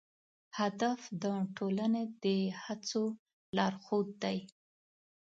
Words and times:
هدف 0.59 0.99
د 1.23 1.23
ټولنې 1.57 2.03
د 2.23 2.25
هڅو 2.63 3.03
لارښود 3.55 4.07
دی. 4.23 4.37